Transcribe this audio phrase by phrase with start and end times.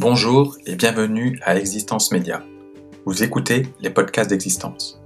[0.00, 2.44] Bonjour et bienvenue à Existence Média.
[3.04, 5.02] Vous écoutez les podcasts d'Existence.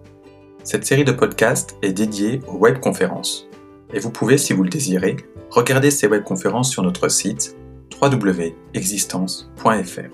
[0.64, 3.48] Cette série de podcasts est dédiée aux webconférences
[3.94, 5.16] et vous pouvez, si vous le désirez,
[5.48, 7.56] regarder ces webconférences sur notre site
[8.02, 10.10] www.existence.fr.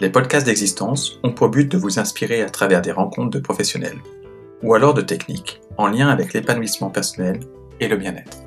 [0.00, 4.02] Les podcasts d'Existence ont pour but de vous inspirer à travers des rencontres de professionnels
[4.62, 7.40] ou alors de techniques en lien avec l'épanouissement personnel
[7.80, 8.45] et le bien-être.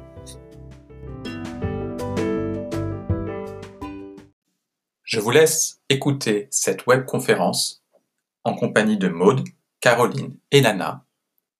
[5.10, 7.84] Je vous laisse écouter cette webconférence
[8.44, 9.44] en compagnie de Maude,
[9.82, 11.04] Caroline et Nana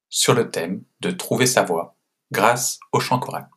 [0.08, 1.96] sur le thème de trouver sa voix
[2.32, 3.50] grâce au chant choral.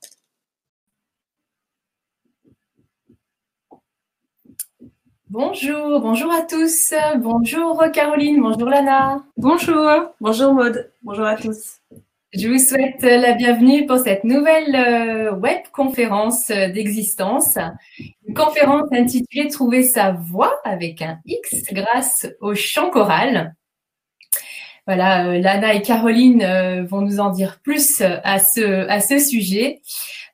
[5.28, 6.94] Bonjour, bonjour à tous.
[7.18, 9.22] Bonjour Caroline, bonjour Lana.
[9.36, 9.90] Bonjour,
[10.22, 11.82] bonjour Maude, bonjour à tous.
[12.32, 17.58] Je vous souhaite la bienvenue pour cette nouvelle euh, web conférence d'existence.
[18.34, 23.54] Conférence intitulée Trouver sa voix avec un X grâce au chant choral.
[24.86, 29.18] Voilà, euh, Lana et Caroline euh, vont nous en dire plus à ce, à ce
[29.18, 29.80] sujet.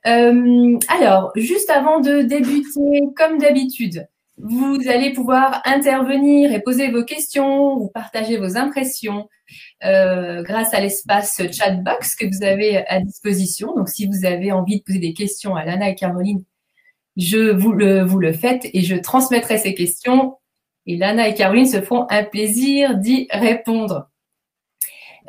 [0.05, 7.75] alors, juste avant de débuter, comme d'habitude, vous allez pouvoir intervenir et poser vos questions
[7.75, 9.29] ou partager vos impressions
[9.85, 13.75] euh, grâce à l'espace chatbox que vous avez à disposition.
[13.75, 16.45] Donc, si vous avez envie de poser des questions à Lana et Caroline,
[17.19, 20.37] je vous le, faites et je transmettrai ces questions.
[20.87, 24.09] Et Lana et Caroline se feront un plaisir d'y répondre.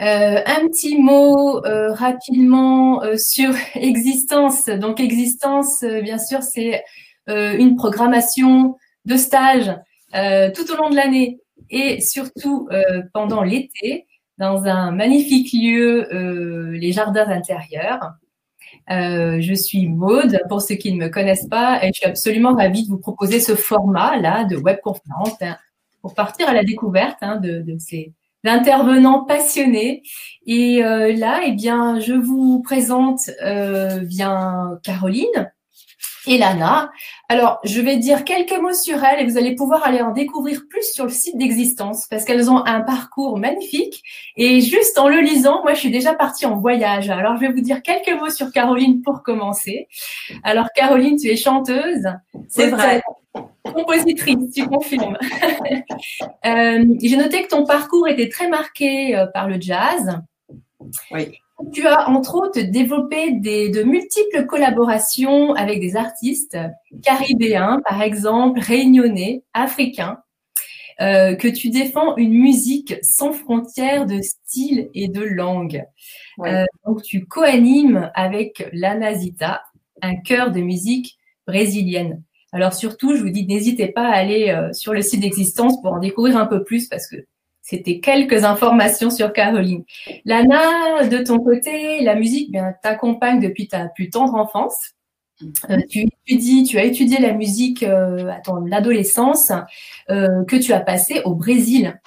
[0.02, 4.68] Euh, un petit mot euh, rapidement sur existence.
[4.68, 6.84] Donc existence, bien sûr, c'est
[7.28, 9.72] une programmation de stage
[10.56, 12.68] tout au long de l'année et surtout
[13.14, 14.08] pendant l'été
[14.40, 18.14] dans un magnifique lieu, euh, les jardins intérieurs.
[18.92, 22.56] Euh, je suis Maude, pour ceux qui ne me connaissent pas, et je suis absolument
[22.56, 25.58] ravie de vous proposer ce format-là de webconférence hein,
[26.02, 30.02] pour partir à la découverte hein, de, ces intervenants passionnés.
[30.46, 33.30] Et euh, là, eh bien, je vous présente
[34.04, 35.52] bien Caroline,
[36.30, 36.92] et Lana.
[37.28, 40.62] Alors, je vais dire quelques mots sur elles et vous allez pouvoir aller en découvrir
[40.70, 44.04] plus sur le site d'existence parce qu'elles ont un parcours magnifique.
[44.38, 47.10] Et juste en le lisant, moi, je suis déjà partie en voyage.
[47.10, 49.88] Alors, je vais vous dire quelques mots sur Caroline pour commencer.
[50.44, 52.08] Alors, Caroline, tu es chanteuse.
[52.48, 53.02] C'est vrai.
[53.64, 55.18] Compositrice, tu confirmes.
[56.46, 60.20] euh, J'ai noté que ton parcours était très marqué euh, par le jazz.
[61.12, 61.40] Oui.
[61.74, 66.58] Tu as entre autres développé des, de multiples collaborations avec des artistes
[67.04, 70.20] caribéens, par exemple, réunionnais, africains,
[71.02, 75.86] euh, que tu défends une musique sans frontières de style et de langue.
[76.46, 79.62] Euh, donc tu co-animes avec l'Anazita,
[80.02, 82.22] un chœur de musique brésilienne.
[82.52, 85.94] Alors surtout, je vous dis, n'hésitez pas à aller euh, sur le site d'existence pour
[85.94, 87.18] en découvrir un peu plus parce que
[87.70, 89.84] c'était quelques informations sur Caroline.
[90.26, 94.96] Lana, de ton côté, la musique bien t'accompagne depuis ta plus tendre enfance.
[95.70, 99.52] Euh, tu étudies, tu as étudié la musique euh, à ton adolescence
[100.10, 102.00] euh, que tu as passé au Brésil.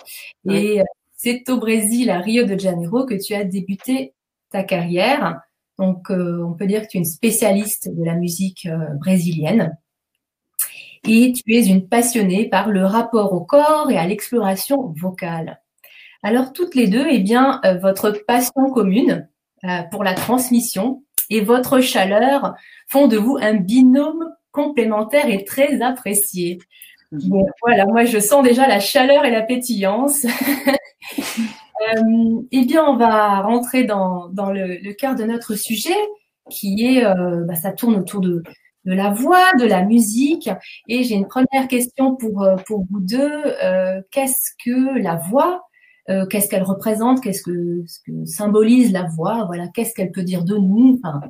[0.51, 0.81] Et
[1.15, 4.15] c'est au Brésil, à Rio de Janeiro, que tu as débuté
[4.51, 5.43] ta carrière.
[5.79, 8.69] Donc, on peut dire que tu es une spécialiste de la musique
[8.99, 9.77] brésilienne
[11.07, 15.61] et tu es une passionnée par le rapport au corps et à l'exploration vocale.
[16.23, 19.29] Alors toutes les deux, eh bien, euh, votre passion commune
[19.65, 22.55] euh, pour la transmission et votre chaleur
[22.89, 26.59] font de vous un binôme complémentaire et très apprécié.
[27.11, 30.25] Bon, voilà, moi je sens déjà la chaleur et la pétillance.
[31.19, 35.97] euh, eh bien, on va rentrer dans, dans le, le cœur de notre sujet,
[36.49, 38.43] qui est, euh, bah, ça tourne autour de,
[38.85, 40.51] de la voix, de la musique.
[40.89, 43.43] Et j'ai une première question pour, euh, pour vous deux.
[43.63, 45.67] Euh, qu'est-ce que la voix
[46.11, 50.23] euh, Qu'est-ce qu'elle représente Qu'est-ce que, ce que symbolise la voix Voilà, qu'est-ce qu'elle peut
[50.23, 51.21] dire de nous enfin,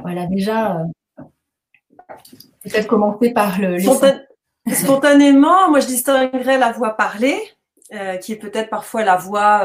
[0.00, 0.84] Voilà, déjà,
[2.62, 3.78] peut-être commencer par le.
[4.70, 7.38] Spontanément, moi je distinguerais la voix parlée,
[8.20, 9.62] qui est peut-être parfois la voix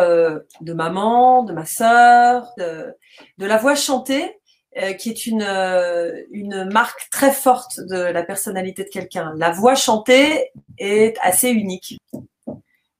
[0.61, 2.95] de maman, de ma sœur, de,
[3.37, 4.39] de la voix chantée,
[4.81, 9.31] euh, qui est une, euh, une marque très forte de la personnalité de quelqu'un.
[9.37, 10.49] La voix chantée
[10.79, 11.99] est assez unique.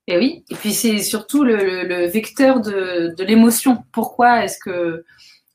[0.06, 3.84] Et oui, et puis c'est surtout le, vecteur de, l'émotion.
[3.92, 5.04] Pourquoi est-ce que,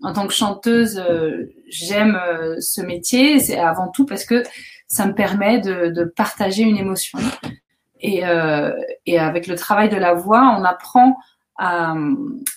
[0.02, 2.20] en tant que chanteuse, euh, j'aime
[2.58, 3.38] ce métier?
[3.38, 4.42] C'est avant tout parce que
[4.88, 7.20] ça me permet de, de partager une émotion.
[8.00, 8.22] Et,
[9.06, 11.16] et avec le travail de la voix, on apprend
[11.58, 11.94] à,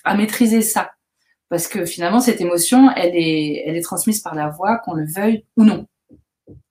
[0.04, 0.90] à maîtriser ça
[1.52, 5.64] parce que finalement cette émotion, elle est, transmise par la voix, qu'on le veuille ou
[5.64, 5.86] non.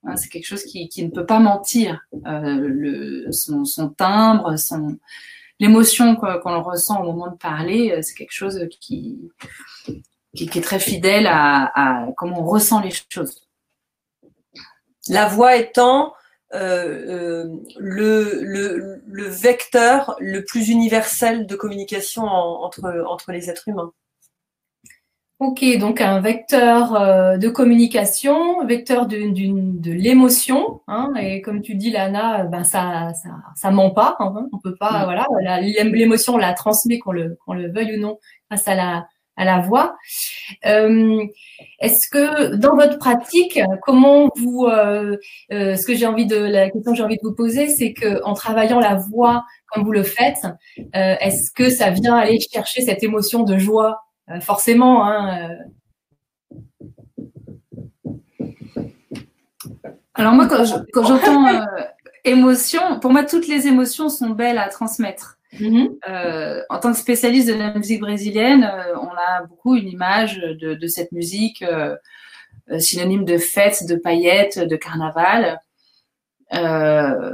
[0.03, 2.01] Hein, c'est quelque chose qui, ne peut pas mentir.
[2.25, 4.55] Euh, son, timbre,
[5.59, 9.29] l'émotion qu'on ressent au moment de parler, euh, c'est quelque chose qui,
[10.33, 13.47] est très fidèle à, comment on ressent les choses.
[15.09, 16.15] La voix étant
[16.55, 23.93] euh, le, vecteur le plus universel de communication en, entre, entre les êtres humains.
[25.41, 31.73] Ok, donc un vecteur euh, de communication, vecteur de, de l'émotion, hein, et comme tu
[31.73, 34.17] dis, Lana, ben ça, ça, ça ment pas.
[34.19, 35.03] Hein, on peut pas, mm.
[35.05, 38.19] voilà, l'émotion on la transmet qu'on le, qu'on le veuille ou non
[38.51, 39.95] grâce à la, à la voix.
[40.67, 41.25] Euh,
[41.79, 45.17] Est-ce que dans votre pratique, comment vous, euh,
[45.51, 47.93] euh, ce que j'ai envie de, la question que j'ai envie de vous poser, c'est
[47.93, 50.45] que en travaillant la voix comme vous le faites,
[50.77, 54.01] euh, est-ce que ça vient aller chercher cette émotion de joie,
[54.39, 55.55] forcément hein, euh?
[60.13, 61.47] Alors moi, quand j'entends
[62.23, 65.37] émotion, pour moi, toutes les émotions sont belles à transmettre.
[65.59, 70.37] Euh, en tant que spécialiste de la musique brésilienne, euh, on a beaucoup une image
[70.37, 71.95] de, de cette musique euh,
[72.71, 75.59] euh synonyme de fête, de paillettes, de carnaval.
[76.53, 77.33] Euh,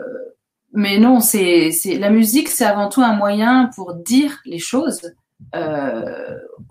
[0.74, 5.14] mais non, c'est la musique, c'est avant tout un moyen pour dire les choses,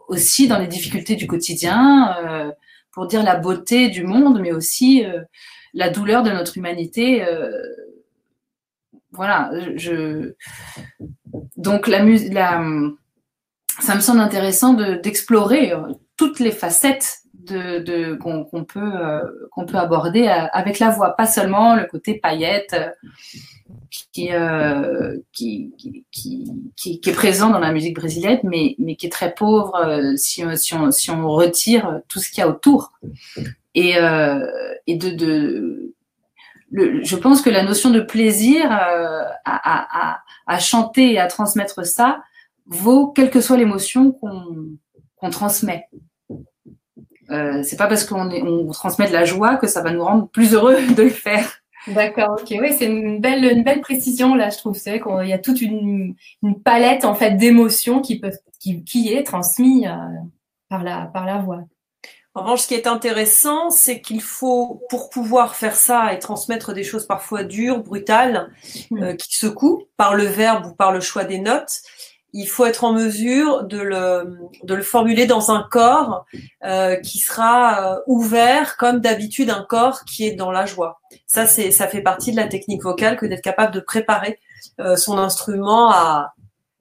[0.08, 2.54] aussi dans les difficultés du quotidien,
[2.92, 5.04] pour dire la beauté du monde, mais aussi
[5.74, 7.24] la douleur de notre humanité
[9.16, 10.34] voilà, je,
[11.56, 12.64] donc la, la,
[13.80, 15.80] ça me semble intéressant d'explorer euh,
[16.16, 19.20] toutes les facettes de, qu'on peut euh,
[19.50, 22.76] qu'on peut aborder euh, avec la voix, pas seulement le côté paillette
[24.12, 29.06] qui, euh, qui, qui, qui, qui, est présent dans la musique brésilienne, mais, mais qui
[29.06, 29.74] est très pauvre
[30.16, 32.92] si, si, on, si on retire tout ce qu'il y a autour.
[33.74, 33.94] Et,
[34.86, 35.92] et de,
[36.72, 42.22] je pense que la notion de plaisir à, à, à, chanter et à transmettre ça
[42.66, 45.88] vaut quelle que soit l'émotion qu'on transmet.
[47.30, 50.28] Euh, c'est pas parce qu'on on transmet de la joie que ça va nous rendre
[50.28, 51.48] plus heureux de le faire.
[51.88, 54.76] D'accord, ok, oui, c'est une belle, une belle précision là, je trouve.
[54.76, 59.12] C'est qu'il y a toute une, une palette en fait d'émotions qui peuvent, qui, qui
[59.12, 59.96] est transmise euh,
[60.68, 61.62] par la, par la voix.
[62.36, 66.74] En revanche, ce qui est intéressant, c'est qu'il faut, pour pouvoir faire ça et transmettre
[66.74, 68.50] des choses parfois dures, brutales,
[68.90, 69.02] mm.
[69.02, 71.80] euh, qui secouent par le verbe ou par le choix des notes,
[72.38, 76.26] il faut être en mesure de le, de le formuler dans un corps
[76.64, 81.00] euh, qui sera euh, ouvert comme d'habitude un corps qui est dans la joie.
[81.26, 84.38] Ça, c'est, ça fait partie de la technique vocale que d'être capable de préparer
[84.80, 86.34] euh, son instrument à,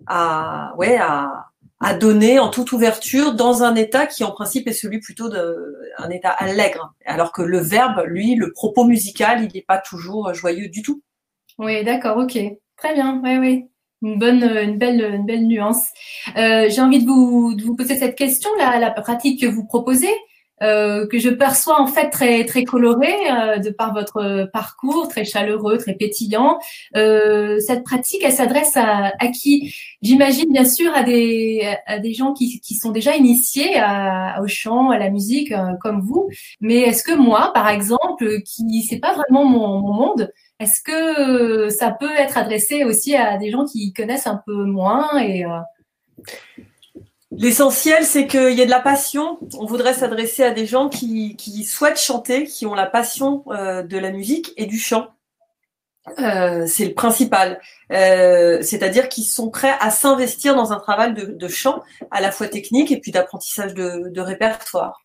[0.07, 1.45] à, ouais, à,
[1.79, 6.09] à donner en toute ouverture dans un état qui en principe est celui plutôt d'un
[6.09, 10.67] état allègre, alors que le verbe, lui, le propos musical, il n'est pas toujours joyeux
[10.67, 11.01] du tout.
[11.59, 12.37] Oui, d'accord, ok,
[12.75, 13.69] très bien, oui, oui.
[14.01, 15.87] Une bonne, une belle, une belle nuance.
[16.37, 19.65] Euh, J'ai envie de vous, de vous poser cette question, la, la pratique que vous
[19.65, 20.13] proposez.
[20.63, 25.25] Euh, que je perçois en fait très très coloré euh, de par votre parcours, très
[25.25, 26.59] chaleureux, très pétillant.
[26.95, 29.75] Euh, cette pratique, elle s'adresse à, à, qui?
[30.01, 34.47] J'imagine bien sûr à des à des gens qui, qui sont déjà initiés à, au
[34.47, 36.29] chant, à la musique euh, comme vous.
[36.61, 41.69] Mais est-ce que moi, par exemple, qui c'est pas vraiment mon, mon monde, est-ce que
[41.69, 45.45] ça peut être adressé aussi à des gens qui connaissent un peu moins et
[47.37, 49.39] L'essentiel, c'est qu'il y ait de la passion.
[49.57, 53.97] On voudrait s'adresser à des gens qui, souhaitent chanter, qui ont la passion euh, de
[53.97, 55.07] la musique et du chant.
[56.19, 57.59] Euh, c'est le principal.
[57.91, 61.81] Euh, c'est-à-dire qu'ils sont prêts à s'investir dans un travail de, chant,
[62.11, 65.01] à la fois technique et puis d'apprentissage de, répertoire.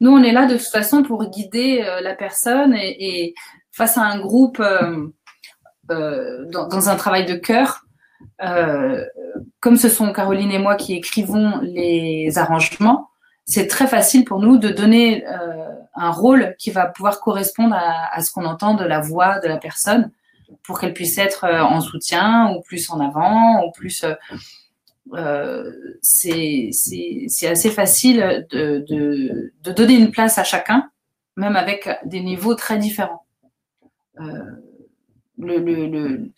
[0.00, 3.34] Nous, on est là de toute façon pour guider la personne et,
[3.76, 4.62] face à un groupe
[5.84, 7.86] dans, dans, un travail de cœur,
[8.42, 9.04] euh,
[9.60, 13.10] comme ce sont Caroline et moi qui écrivons les arrangements,
[13.44, 18.20] c'est très facile pour nous de donner euh, un rôle qui va pouvoir correspondre à,
[18.20, 20.10] ce qu'on entend de la voix de la personne
[20.64, 24.04] pour qu'elle puisse être euh, en soutien ou plus en avant ou plus.
[25.14, 25.70] Euh,
[26.02, 26.70] c'est
[27.44, 30.90] assez facile de, donner une place à chacun,
[31.36, 33.25] même avec des niveaux très différents.
[34.18, 36.30] Le, le, le,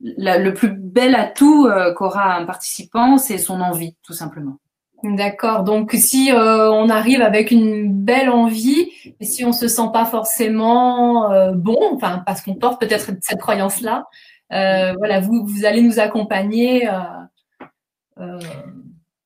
[0.00, 4.58] le plus bel atout euh, qu'aura un participant, c'est son envie, tout simplement.
[5.04, 5.64] D'accord.
[5.64, 8.88] Donc, si euh, on arrive avec une belle envie,
[9.18, 13.40] et si on se sent pas forcément euh, bon, enfin parce qu'on porte peut-être cette
[13.40, 14.06] croyance-là,
[14.50, 16.88] voilà, vous vous allez nous accompagner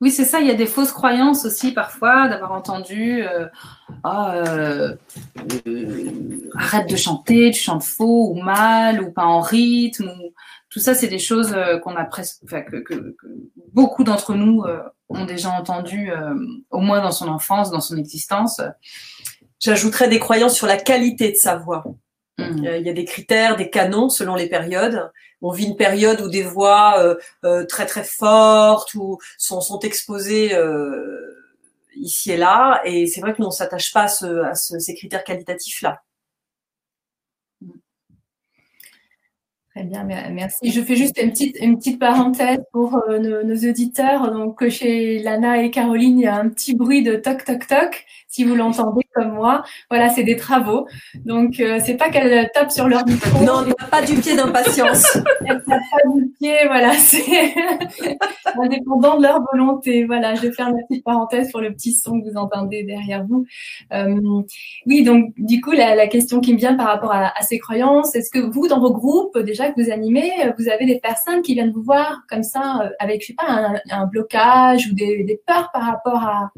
[0.03, 0.41] Oui, c'est ça.
[0.41, 3.47] Il y a des fausses croyances aussi parfois d'avoir entendu euh,
[4.05, 4.95] ah, euh,
[5.67, 10.13] euh, arrête de chanter, tu chantes faux ou mal ou pas en rythme.
[10.69, 13.17] Tout ça, c'est des choses qu'on a presque, que, que,
[13.73, 14.65] beaucoup d'entre nous
[15.09, 16.11] ont déjà entendu
[16.71, 18.61] au moins dans son enfance, dans son existence.
[19.59, 21.85] J'ajouterais des croyances sur la qualité de sa voix.
[22.39, 22.65] Mmh.
[22.65, 25.11] Il y a des critères, des canons selon les périodes
[25.43, 29.79] on vit une période où des voix euh, euh, très très fortes ou sont, sont
[29.81, 31.53] exposées euh,
[31.95, 32.81] ici et là.
[32.85, 36.03] Et c'est vrai que nous, on s'attache pas à, ces critères qualitatifs-là.
[39.75, 40.71] Très bien, merci.
[40.71, 44.33] Je fais juste une petite, une petite parenthèse pour nos, nos, auditeurs.
[44.33, 48.07] Donc, chez Lana et Caroline, il y a un petit bruit de toc toc toc
[48.37, 49.65] si vous l'entendez comme moi.
[49.89, 50.87] Voilà, c'est des travaux.
[51.25, 53.43] Donc, euh, c'est pas qu'elle tape sur leur micro.
[53.43, 55.17] Non, on n'a pas du pied d'impatience.
[55.47, 57.25] elle tape pas du pied, voilà, c'est
[58.63, 60.05] indépendant de leur volonté.
[60.05, 63.25] Voilà, je vais faire une petite parenthèse pour le petit son que vous entendez derrière
[63.25, 63.47] vous.
[63.95, 64.43] Euh,
[64.85, 68.31] oui, donc, du coup, la, question qui me vient par rapport à, ces croyances, est-ce
[68.31, 71.73] que vous, dans vos groupes, déjà que vous animez, vous avez des personnes qui viennent
[71.73, 75.71] vous voir comme ça, euh, avec, je sais pas, un, blocage ou des, des peurs
[75.73, 76.51] par rapport à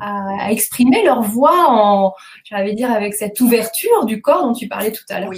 [0.00, 2.14] à, exprimer leur voix en,
[2.44, 5.32] j'allais dire, avec cette ouverture du corps dont tu parlais tout à l'heure,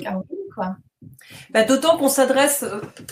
[0.54, 0.76] Quoi.
[1.50, 2.64] Bah, d'autant qu'on s'adresse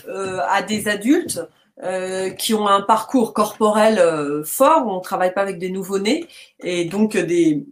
[0.08, 1.40] euh, à des adultes
[1.82, 6.26] euh, qui ont un parcours corporel euh, fort, on ne travaille pas avec des nouveau-nés,
[6.60, 7.64] et donc des,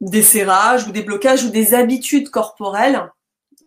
[0.00, 3.10] des serrages ou des blocages ou des habitudes corporelles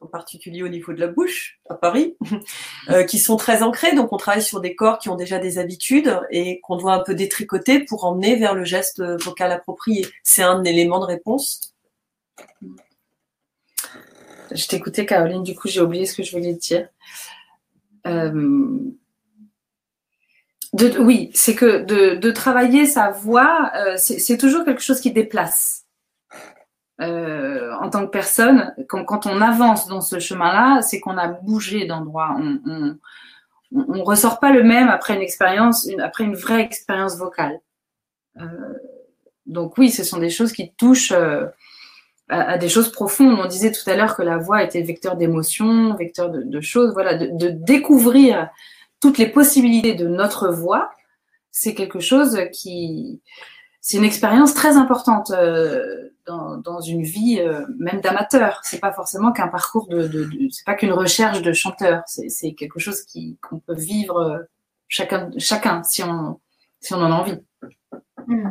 [0.02, 2.16] en particulier au niveau de la bouche à Paris,
[2.90, 3.96] euh, qui sont très ancrés.
[3.96, 7.04] Donc on travaille sur des corps qui ont déjà des habitudes et qu'on doit un
[7.04, 10.08] peu détricoter pour emmener vers le geste vocal approprié.
[10.24, 11.74] C'est un élément de réponse.
[14.52, 16.90] Je t'écoutais Caroline, du coup j'ai oublié ce que je voulais te dire.
[18.08, 18.80] Euh,
[21.00, 25.79] oui, c'est que de, travailler sa voix, euh, c'est toujours quelque chose qui déplace.
[27.02, 31.28] Euh, en tant que personne, quand, quand, on avance dans ce chemin-là, c'est qu'on a
[31.28, 32.36] bougé d'endroit.
[32.38, 32.98] On,
[33.72, 37.62] on, ressort pas le même après une expérience, après une vraie expérience vocale.
[38.42, 38.46] Euh,
[39.46, 41.46] donc oui, ce sont des choses qui touchent euh,
[42.28, 43.40] à, des choses profondes.
[43.40, 46.94] On disait tout à l'heure que la voix était vecteur d'émotions, vecteur de, choses.
[46.94, 48.50] Voilà, de, découvrir
[49.02, 50.92] toutes les possibilités de notre voix,
[51.52, 53.22] c'est quelque chose qui,
[53.82, 55.32] c'est une expérience très importante.
[55.32, 58.62] Euh, dans, une vie euh, même d'amateur.
[58.64, 62.04] C'est pas forcément qu'un parcours de, de, c'est pas qu'une recherche de chanteur.
[62.06, 64.40] C'est quelque chose qui qu'on peut vivre euh,
[64.88, 66.40] chacun chacun si on
[66.80, 67.38] si on en a envie.
[68.28, 68.50] Hmm.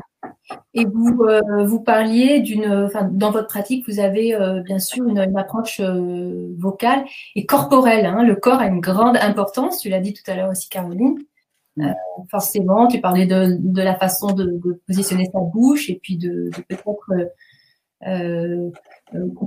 [0.75, 5.80] Et vous euh, vous parliez d'une, dans votre pratique vous avez bien sûr une, approche
[5.80, 7.04] vocale
[7.35, 8.06] et corporelle.
[8.06, 8.23] Hein.
[8.23, 9.80] Le corps a une grande importance.
[9.80, 11.18] Tu l'as dit tout à l'heure aussi Caroline.
[11.78, 12.25] Hmm.
[12.30, 16.50] forcément, tu parlais de, de la façon de, de, positionner sa bouche et puis de,
[16.50, 16.85] de peut-être
[18.06, 18.70] euh,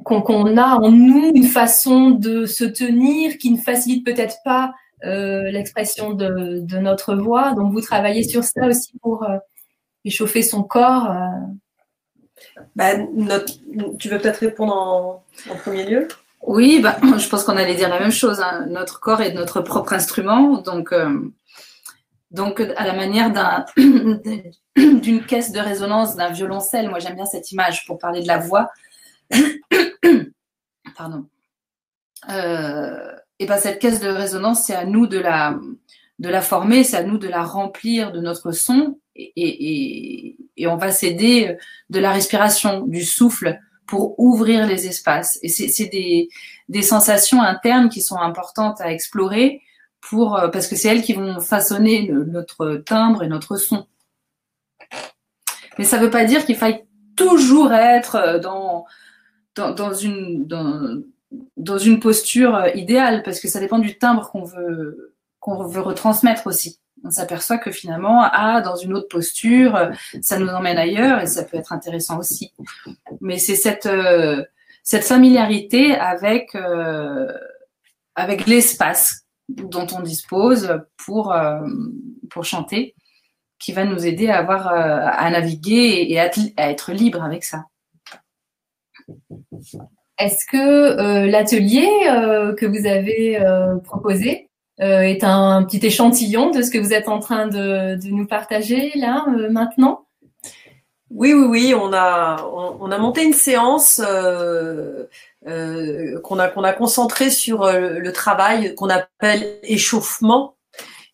[0.03, 4.73] qu'on a en nous une façon de se tenir qui ne facilite peut-être pas
[5.03, 7.53] euh, l'expression de, de, notre voix.
[7.53, 9.37] Donc vous travaillez sur ça aussi pour euh,
[10.05, 11.13] échauffer son corps.
[12.75, 13.53] Bah, notre,
[13.99, 16.07] tu veux peut-être répondre en, en, premier lieu?
[16.41, 18.39] Oui, bah, je pense qu'on allait dire la même chose.
[18.41, 18.67] Hein.
[18.69, 20.93] Notre corps est notre propre instrument, donc
[22.31, 23.65] donc, à la manière d'un,
[24.77, 28.37] d'une caisse de résonance d'un violoncelle, moi j'aime bien cette image pour parler de la
[28.37, 28.69] voix.
[30.97, 31.27] Pardon.
[32.29, 35.59] Euh, et ben cette caisse de résonance, c'est à nous de la,
[36.19, 40.67] de la former, c'est à nous de la remplir de notre son, et, et, et
[40.67, 41.57] on va s'aider
[41.89, 45.37] de la respiration, du souffle pour ouvrir les espaces.
[45.41, 46.29] Et c'est des,
[46.69, 49.61] des sensations internes qui sont importantes à explorer
[50.13, 53.87] euh, parce que c'est elles qui vont façonner notre timbre et notre son.
[55.77, 58.85] Mais ça ne veut pas dire qu'il faille toujours être euh, dans,
[59.55, 65.15] dans, une, dans, une posture euh, idéale, parce que ça dépend du timbre qu'on veut,
[65.39, 66.79] qu'on veut retransmettre aussi.
[67.03, 69.89] On s'aperçoit que finalement, ah, dans une autre posture,
[70.21, 72.53] ça nous emmène ailleurs et ça peut être intéressant aussi.
[73.21, 73.89] Mais c'est cette,
[74.83, 76.55] cette familiarité avec,
[78.13, 81.59] avec l'espace dont on dispose pour, euh,
[82.29, 82.95] pour chanter,
[83.59, 87.65] qui va nous aider à, avoir, euh, à naviguer et à, être libre avec ça.
[90.17, 91.87] Est-ce que euh, l'atelier
[92.57, 93.39] que vous avez
[93.83, 98.25] proposé est un petit échantillon de ce que vous êtes en train de, de nous
[98.25, 100.05] partager là maintenant?
[101.09, 101.73] Oui, oui, oui.
[101.75, 104.01] On a, on, a monté une séance
[105.47, 110.55] euh, qu'on a qu'on a concentré sur euh, le travail qu'on appelle échauffement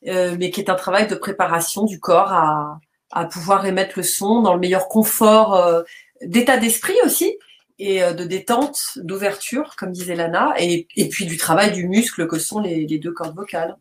[0.04, 2.80] mais qui est un travail de préparation du corps à,
[3.12, 5.84] à pouvoir émettre le son dans le meilleur confort
[6.22, 7.36] d'état d'esprit aussi
[7.80, 12.40] et de détente, d'ouverture, comme disait Lana, et, et, puis du travail du muscle que
[12.40, 13.76] sont les, les deux cordes vocales.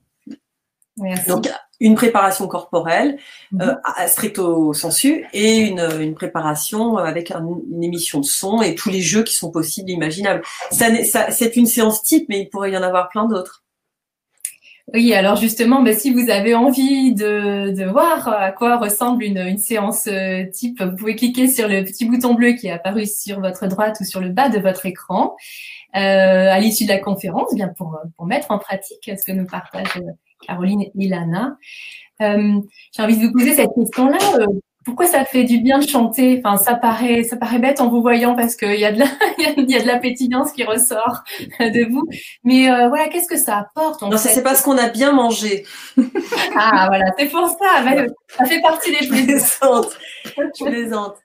[1.26, 1.48] Donc,
[1.78, 3.18] une préparation corporelle,
[3.52, 3.60] mhm.
[3.60, 9.02] euh, stricto sensu, et une, une préparation avec une émission de son et tous les
[9.02, 10.42] jeux qui sont possibles, imaginables.
[10.70, 13.62] Ça, ça, c'est une séance type, mais il pourrait y en avoir plein d'autres.
[14.94, 19.38] Oui, alors justement, bah, si vous avez envie de, de, voir à quoi ressemble une,
[19.38, 23.04] une séance euh, type, vous pouvez cliquer sur le petit bouton bleu qui est apparu
[23.04, 25.34] sur votre droite ou sur le bas de votre écran
[25.96, 29.46] euh, à l'issue de la conférence, bien pour, pour mettre en pratique ce que nous
[29.46, 30.00] partagent
[30.46, 31.56] Caroline et Ilana.
[32.22, 32.60] Euh,
[32.94, 34.18] j'ai envie de vous poser cette question-là.
[34.38, 34.46] Euh,
[34.84, 36.40] pourquoi ça fait du bien de chanter?
[36.42, 39.06] Enfin, ça paraît, ça paraît bête en vous voyant parce qu'il y a de la,
[39.56, 41.24] il y a de la pétillance qui ressort
[41.58, 42.06] de vous.
[42.44, 45.64] Mais euh, voilà, qu'est-ce que ça apporte Non, ça c'est parce qu'on a bien mangé.
[46.56, 47.84] ah voilà, c'est pour ça.
[48.28, 49.98] ça fait partie des plaisantes.
[50.24, 51.16] Je plaisante.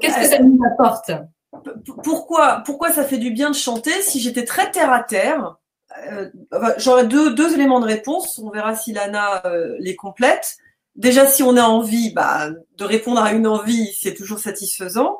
[0.00, 1.10] Qu'est-ce que ça nous apporte?
[2.02, 5.56] pourquoi, pourquoi ça fait du bien de chanter Si j'étais très terre à terre,
[6.08, 6.30] euh,
[6.78, 8.38] j'aurais deux, deux éléments de réponse.
[8.38, 10.56] On verra si Lana euh, les complète.
[10.96, 15.18] Déjà, si on a envie, bah, de répondre à une envie, c'est toujours satisfaisant.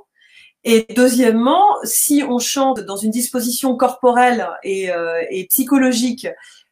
[0.62, 6.26] Et deuxièmement, si on chante dans une disposition corporelle et, euh, et psychologique,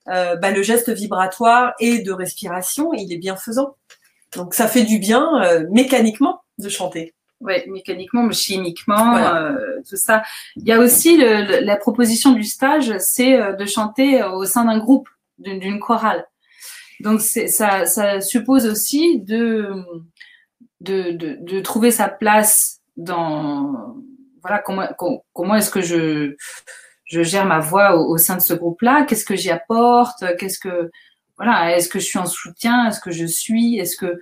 [0.07, 3.77] bah, le geste vibratoire et de respiration, il est bienfaisant.
[4.35, 5.31] Donc ça fait du bien
[5.71, 9.55] mécaniquement de chanter ouais, mécaniquement, chimiquement, euh,
[9.89, 10.23] tout ça.
[10.57, 14.65] Il y a aussi le, la proposition du stage, c'est euh, de chanter au sein
[14.65, 15.09] d'un groupe,
[15.39, 16.27] d'une chorale.
[17.01, 19.73] Donc ça, ça suppose aussi de,
[20.81, 23.97] de, de, de, trouver sa place dans
[24.41, 24.87] voilà comment
[25.33, 26.37] comment est-ce que je
[27.05, 29.05] je gère ma voix au, sein de ce groupe-là?
[29.05, 30.25] Qu'est-ce que j'y apporte?
[30.39, 30.91] Qu'est-ce que
[31.37, 32.89] voilà Est-ce que je suis en soutien?
[32.89, 33.79] Est-ce que je suis?
[33.79, 34.21] Est-ce que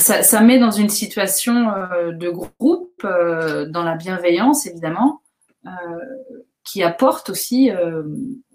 [0.00, 5.22] ça, met dans une situation euh, de groupe, euh, dans la bienveillance évidemment,
[5.66, 5.70] euh,
[6.64, 7.70] qui apporte aussi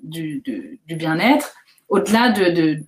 [0.03, 0.43] du,
[0.87, 1.53] bien-être,
[1.89, 2.83] au-delà de,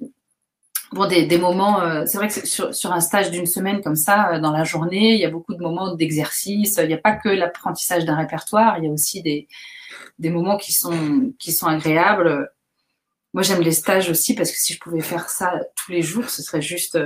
[0.92, 2.06] bon, des, moments.
[2.06, 5.20] c'est vrai que sur, sur un stage d'une semaine comme ça, dans la journée, il
[5.20, 6.80] y a beaucoup de moments d'exercice.
[6.82, 9.48] Il n'y a pas que l'apprentissage d'un répertoire, il y a aussi des,
[10.20, 12.50] des moments qui sont, qui sont agréables.
[13.34, 16.30] Moi, j'aime les stages aussi parce que si je pouvais faire ça tous les jours,
[16.30, 16.98] ce serait juste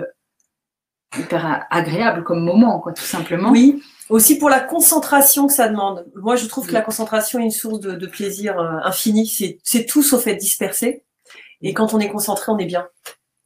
[1.18, 3.52] hyper agréable comme moment, quoi, tout simplement.
[3.52, 6.06] Oui, aussi pour la concentration que ça demande.
[6.16, 9.28] Moi, je trouve que la concentration est une source de, plaisir euh, infini.
[9.64, 11.04] C'est tout sauf être dispersé.
[11.62, 12.88] Et quand on est concentré, on est bien.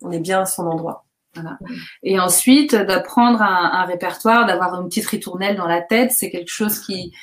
[0.02, 1.06] On est bien à son endroit.
[1.34, 1.58] Voilà.
[2.02, 6.80] Et ensuite, d'apprendre un, répertoire, d'avoir une petite ritournelle dans la tête, c'est quelque chose
[6.80, 7.14] qui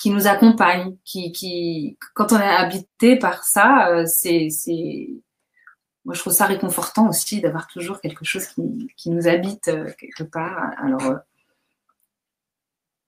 [0.00, 4.48] qui nous accompagne, qui, qui quand on est habité par ça, euh, c'est
[6.04, 8.46] moi, je trouve ça réconfortant aussi d'avoir toujours quelque chose
[8.96, 10.72] qui, nous habite euh, quelque part.
[10.78, 11.16] Alors, euh,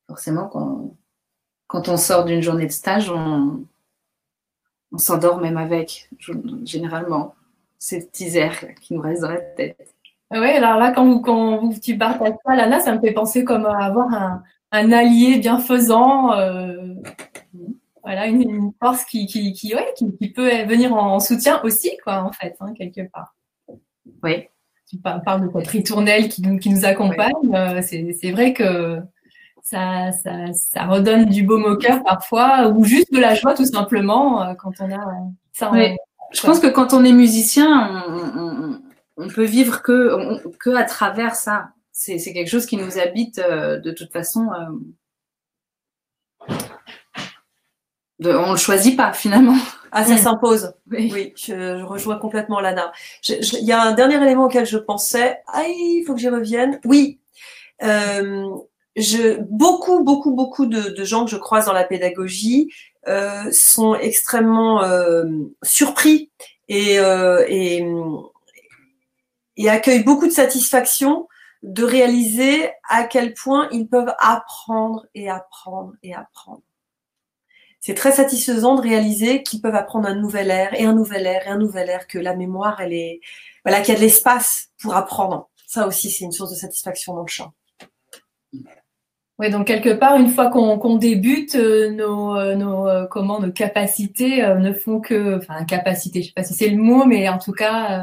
[0.09, 0.49] forcément,
[1.69, 3.65] quand, on sort d'une journée de stage, on,
[4.97, 6.09] s'endort même avec,
[6.65, 7.35] généralement,
[7.79, 9.95] ces petits airs qui nous restent dans la tête.
[10.31, 14.13] Oui, alors là, quand, vous, tu partages ça, là, ça me fait penser comme avoir
[14.15, 16.33] un, un allié bienfaisant.
[16.33, 16.95] Euh,
[18.07, 22.31] voilà, une, force qui, qui, qui, ouais, qui, peut venir en soutien aussi, quoi, en
[22.31, 23.35] fait, hein, quelque part.
[24.23, 24.45] Oui.
[24.89, 27.33] Tu parles de votre ritournelle qui nous, qui nous accompagne.
[27.53, 29.01] Euh, c'est vrai que
[29.61, 33.65] ça, ça, ça, redonne du baume au cœur parfois, ou juste de la joie, tout
[33.65, 35.05] simplement, euh, quand on a
[35.53, 35.73] ça.
[35.73, 35.97] Oui.
[36.31, 38.79] Je pense que quand on est musicien, on,
[39.17, 41.71] on, peut vivre que, que à travers ça.
[41.91, 44.49] C'est quelque chose qui nous habite euh, de toute façon
[48.19, 49.57] de, on le choisit pas finalement.
[49.93, 50.75] Ah, ça s'impose.
[50.91, 52.93] Oui, je, rejoins complètement Lana.
[53.27, 55.41] Il y a un dernier élément auquel je pensais.
[55.47, 56.81] Ah, il faut que j'y revienne.
[56.85, 57.19] Oui.
[57.83, 58.47] Euh,
[58.95, 62.71] je, beaucoup, beaucoup, beaucoup de, de, gens que je croise dans la pédagogie
[63.09, 65.25] euh, sont extrêmement euh,
[65.63, 66.31] surpris
[66.69, 67.87] et, euh, et,
[69.57, 71.29] et accueillent beaucoup de satisfaction
[71.63, 76.63] de réaliser à quel point ils peuvent apprendre et apprendre et apprendre
[77.87, 81.47] c'est très satisfaisant de réaliser qu'ils peuvent apprendre un nouvel air et un nouvel air
[81.47, 83.21] et un nouvel air, que la mémoire, elle est,
[83.65, 85.51] voilà, qu'il y a de l'espace pour apprendre.
[85.69, 87.53] Ça aussi, c'est une source de satisfaction dans le chant.
[89.39, 93.53] Oui, donc quelque part, une fois qu'on débute, euh, nos, euh, nos, euh, comment, nos
[93.53, 97.39] capacités ne font que, enfin, capacité, je sais pas si c'est le mot, mais en
[97.39, 98.03] tout cas,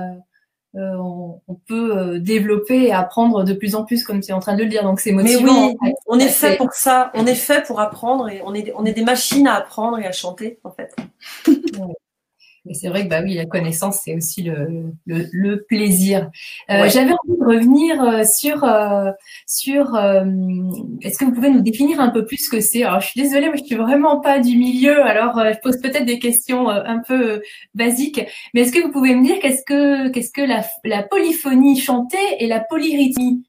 [0.76, 4.40] euh, on, peut euh, développer et apprendre de plus en plus, comme tu es en
[4.40, 4.84] train de le dire.
[4.84, 5.70] Donc c'est motivant.
[5.70, 7.12] Mais oui, on est fait pour ça.
[7.14, 10.06] On est fait pour apprendre et on est, on est des machines à apprendre et
[10.06, 10.96] à chanter, en fait.
[12.66, 16.32] Mais c'est vrai que bah oui, la connaissance, c'est aussi le, le, le plaisir.
[16.70, 19.12] Euh, J'avais envie de revenir euh, sur euh,
[19.46, 19.96] sur.
[19.96, 20.24] Euh,
[21.02, 22.84] Est-ce que vous pouvez nous définir un peu plus ce que c'est?
[22.84, 25.04] Alors, je suis désolée, mais je suis vraiment pas du milieu.
[25.04, 27.42] Alors, je pose peut-être des questions un peu
[27.74, 28.22] basiques.
[28.54, 32.18] Mais est-ce que vous pouvez me dire qu'est-ce que qu'est-ce que la, la polyphonie chantée
[32.40, 33.44] et la polyrythmie?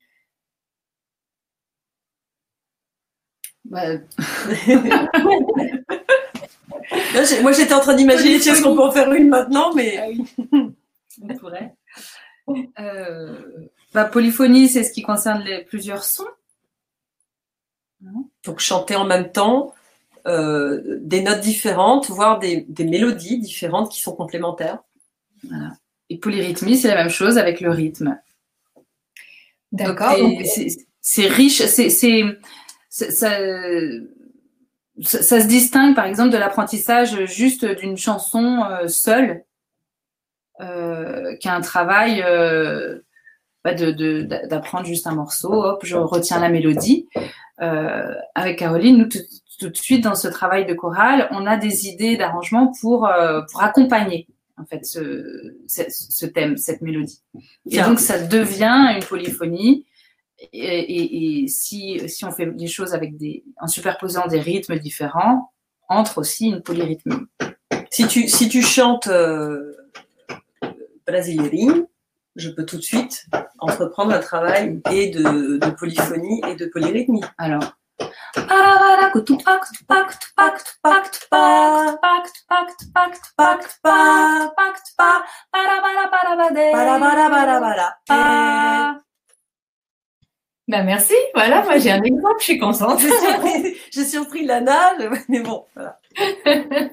[3.64, 3.98] Bah...
[7.42, 9.98] moi, j'étais en train d'imaginer, est-ce qu'on peut en faire une maintenant, mais.
[9.98, 10.24] Ah oui.
[11.22, 11.74] On pourrait.
[12.78, 13.38] Euh,
[13.92, 16.26] bah, polyphonie, c'est ce qui concerne les, plusieurs sons.
[18.44, 19.72] Donc, chanter en même temps
[20.26, 24.80] euh, des notes différentes, voire des, des, mélodies différentes qui sont complémentaires.
[25.48, 25.72] Voilà.
[26.10, 28.18] Et polyrythmie, c'est la même chose avec le rythme.
[29.72, 30.14] D'accord.
[31.00, 32.22] C'est riche, c'est
[35.02, 39.44] ça, ça, se distingue par exemple de l'apprentissage juste d'une chanson euh, seule,
[40.60, 43.00] euh, qui est un travail euh,
[43.64, 47.08] bah, d'apprendre juste un morceau, hop, je retiens la mélodie.
[47.60, 51.88] Euh, avec Caroline, nous, tout, de suite, dans ce travail de chorale, on a des
[51.88, 53.10] idées d'arrangement pour,
[53.50, 57.20] pour accompagner en fait ce, ce, thème, cette mélodie.
[57.68, 59.86] Et donc, ça devient une polyphonie
[60.52, 65.52] et, si, si, on fait des choses avec des, en superposant des rythmes différents,
[65.88, 67.26] entre aussi une polyrythmie.
[67.90, 69.76] Si tu, si tu chantes euh,
[72.36, 73.26] je peux tout de suite
[73.58, 77.22] entreprendre un travail et de, de polyphonie et de polyrythmie.
[77.38, 77.76] Alors.
[90.66, 93.00] Ben merci, voilà, moi j'ai un exemple, je suis contente.
[93.90, 94.92] j'ai surpris Lana,
[95.28, 96.00] mais bon, voilà.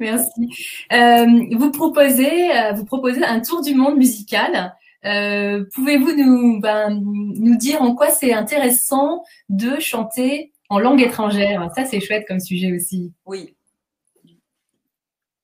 [0.00, 0.48] merci.
[0.92, 4.76] Euh, vous proposez, euh, vous proposez un tour du monde musical.
[5.04, 11.68] Euh, Pouvez-vous nous, ben, nous dire en quoi c'est intéressant de chanter en langue étrangère?
[11.74, 13.12] Ça, c'est chouette comme sujet aussi.
[13.26, 13.56] Oui.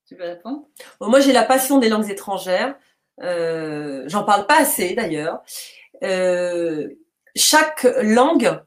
[0.07, 0.68] Tu veux répondre?
[1.00, 2.76] Moi, j'ai la passion des langues étrangères.
[3.22, 5.42] Euh, J'en parle pas assez d'ailleurs.
[6.05, 6.88] Euh,
[7.37, 8.61] chaque langue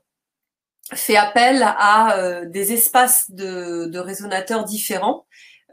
[0.94, 5.26] fait appel à euh, des espaces de, de résonateurs différents.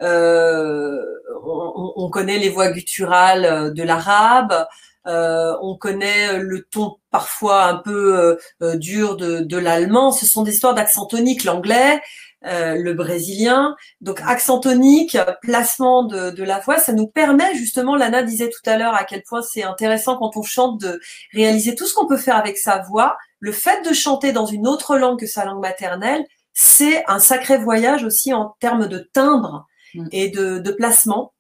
[0.03, 1.01] Euh,
[1.45, 4.67] on, on, connaît les voix gutturales de l'arabe,
[5.07, 10.11] euh, on connaît le ton parfois un peu euh, dur de, de l'allemand.
[10.11, 12.01] Ce sont des histoires d'accent tonique, l'anglais,
[12.47, 13.75] euh, le brésilien.
[14.01, 18.71] Donc accent tonique, placement de, de, la voix, ça nous permet justement, Lana disait tout
[18.71, 21.01] à l'heure à quel point c'est intéressant quand on chante de
[21.33, 23.17] réaliser tout ce qu'on peut faire avec sa voix.
[23.41, 27.59] Le fait de chanter dans une autre langue que sa langue maternelle, c'est un sacré
[27.59, 30.07] voyage aussi en termes de timbre mm.
[30.13, 31.35] et de, de placement,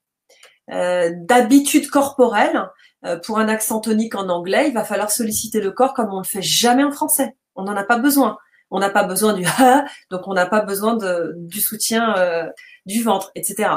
[0.73, 2.69] euh, d'habitude corporelle.
[3.05, 6.17] Euh, pour un accent tonique en anglais, il va falloir solliciter le corps comme on
[6.17, 7.37] ne le fait jamais en français.
[7.55, 8.39] On n'en a pas besoin
[8.71, 10.97] on n'a pas besoin du ha, donc on n'a pas besoin
[11.37, 12.49] du soutien euh,
[12.85, 13.71] du ventre, etc.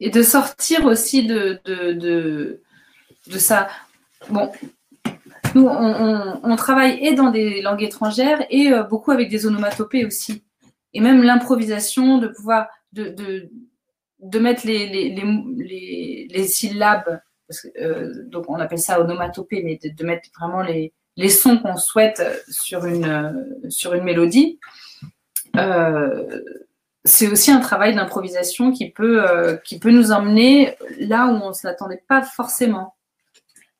[0.00, 2.60] Et de sortir aussi de,
[3.38, 3.68] ça.
[4.28, 4.50] Bon,
[5.54, 10.42] nous, on, travaille et dans des langues étrangères et euh, beaucoup avec des onomatopées aussi.
[10.92, 13.48] Et même l'improvisation, de pouvoir de,
[14.40, 17.20] mettre les, syllabes,
[17.78, 22.20] euh, donc on appelle ça onomatopée, mais de mettre vraiment les, les sons qu'on souhaite
[22.20, 24.58] euh, sur une, euh, sur une mélodie.
[25.56, 26.40] Euh,
[27.04, 31.52] c'est aussi un travail d'improvisation qui peut, qui peut nous emmener là où on ne
[31.52, 32.94] se l'attendait pas forcément.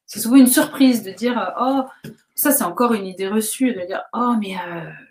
[0.06, 1.84] C'est souvent une surprise de dire Oh,
[2.34, 4.56] ça c'est encore une idée reçue, de dire Oh, mais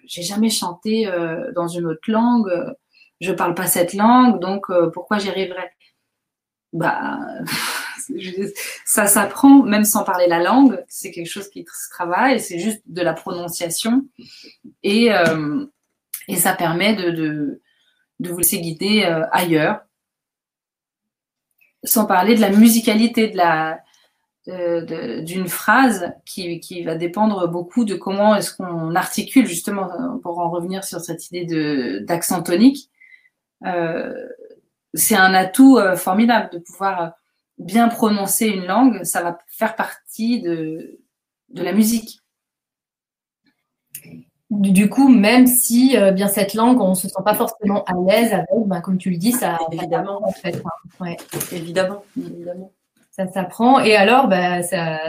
[0.04, 1.10] j'ai jamais chanté
[1.56, 2.52] dans une autre langue,
[3.22, 5.72] je parle pas cette langue, donc pourquoi j'y arriverais?
[6.74, 7.18] Bah.
[8.86, 10.84] Ça s'apprend, même sans parler la langue.
[10.88, 14.06] C'est quelque chose qui se travaille, c'est juste de la prononciation.
[14.84, 15.66] Et, euh,
[16.28, 17.12] et ça permet de,
[18.20, 19.82] de, vous laisser guider euh, ailleurs.
[21.84, 23.80] Sans parler de la musicalité de la,
[24.46, 29.90] d'une phrase qui, qui, va dépendre beaucoup de comment est-ce qu'on articule, justement,
[30.22, 32.90] pour en revenir sur cette idée d'accent tonique.
[33.66, 34.14] Euh,
[34.94, 37.14] c'est un atout formidable de pouvoir
[37.58, 41.00] bien prononcer une langue, ça va faire partie de,
[41.50, 42.20] de la musique.
[44.50, 47.94] Du coup, même si euh, bien cette langue, on ne se sent pas forcément à
[48.06, 50.62] l'aise avec, bah, comme tu le dis, ça évidemment en fait.
[51.00, 51.16] Ouais.
[51.54, 52.72] Évidemment, évidemment.
[53.12, 53.80] Ça s'apprend.
[53.80, 55.00] Et alors, bah, ça,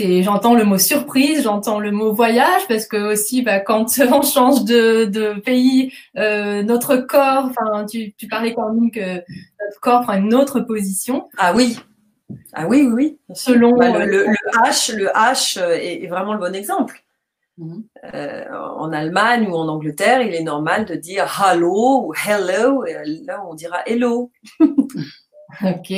[0.00, 4.22] c'est j'entends le mot surprise, j'entends le mot voyage parce que aussi bah, quand on
[4.22, 9.80] change de, de pays, euh, notre corps, enfin tu, tu parlais quand même que notre
[9.80, 11.28] corps prend une autre position.
[11.36, 11.78] Ah oui,
[12.54, 13.18] ah oui, oui, oui.
[13.34, 16.54] Selon Bah, euh, le, le- le H, le H euh, est, est vraiment le bon
[16.54, 17.02] exemple.
[17.58, 17.84] Mhm.
[18.14, 18.44] Euh,
[18.76, 22.94] en Allemagne ou en Angleterre, il est normal de dire hello ou hello, et
[23.26, 24.30] là on dira hello.
[25.62, 25.92] Ok,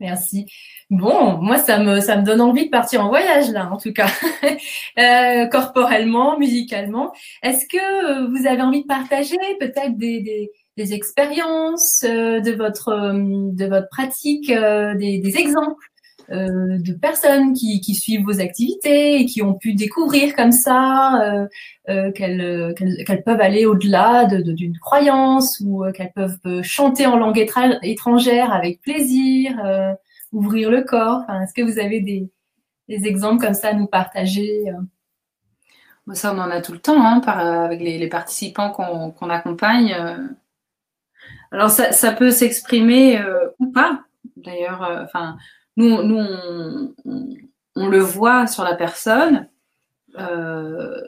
[0.00, 0.46] merci.
[0.90, 3.92] Bon, moi ça me ça me donne envie de partir en voyage là, en tout
[3.92, 4.08] cas,
[4.98, 7.12] Euh, corporellement, musicalement.
[7.42, 13.12] Est-ce que vous avez envie de partager peut-être des, des, expériences euh, de votre euh,
[13.14, 15.91] de votre pratique, des exemples?
[16.32, 21.46] Euh, de personnes qui, suivent vos activités et qui ont pu découvrir comme ça euh,
[21.90, 27.36] euh, qu'elles peuvent aller au-delà de- de- d'une croyance ou qu'elles peuvent chanter en langue
[27.36, 29.60] étra- étrangère avec plaisir,
[30.32, 31.22] ouvrir le corps.
[31.42, 32.30] Est-ce que vous avez des,
[32.88, 34.64] exemples comme ça à nous partager
[36.14, 39.94] ça, on en a tout le temps hein, avec les, participants qu'on accompagne.
[41.50, 43.22] Alors, ça, peut s'exprimer
[43.58, 44.02] ou pas.
[44.36, 45.08] D'ailleurs,
[45.76, 47.28] nous, nous on, on-
[47.74, 49.48] on le voit sur la personne.
[50.18, 51.00] euh,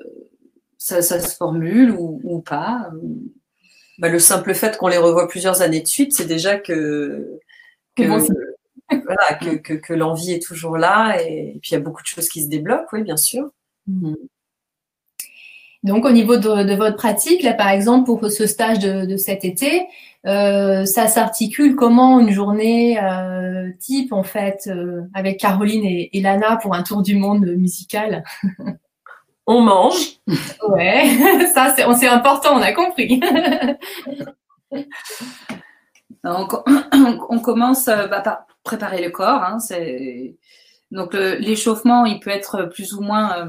[0.78, 2.90] ça, ça se formule ou, ou pas.
[3.98, 7.38] Bah, le simple fait qu'on les revoit plusieurs années de suite, c'est déjà que,
[7.96, 11.74] que, Que bon, c'est- voilà, que, que, que l'envie est toujours là et, puis il
[11.74, 13.50] y a beaucoup de choses qui se débloquent, oui, bien sûr.
[15.84, 19.16] Donc, au niveau de, de votre pratique, là, par exemple, pour ce stage de, de
[19.16, 19.86] cet été,
[20.26, 26.20] euh, ça s'articule comment une journée euh, type, en fait, euh, avec Caroline et, et
[26.22, 28.24] Lana pour un tour du monde musical?
[29.46, 30.20] On mange,
[30.70, 31.04] Ouais,
[31.54, 33.20] ça, c'est c'est important, on a compris.
[36.24, 36.64] On, co-
[37.28, 39.42] on commence bah, par préparer le corps.
[39.42, 40.36] hein, c'est-
[40.90, 43.46] donc le- l'échauffement, il peut être plus ou moins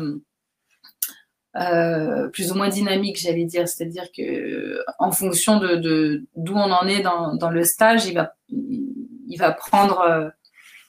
[1.58, 3.68] euh, plus ou moins dynamique, j'allais dire.
[3.68, 8.36] C'est-à-dire que en fonction de d'où on en est dans, dans le stage, il va
[8.50, 10.30] il va prendre euh,